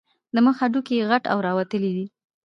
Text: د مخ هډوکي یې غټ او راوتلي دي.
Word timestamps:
د 0.33 0.35
مخ 0.45 0.55
هډوکي 0.61 0.93
یې 0.99 1.07
غټ 1.11 1.23
او 1.33 1.37
راوتلي 1.47 1.91
دي. 1.97 2.05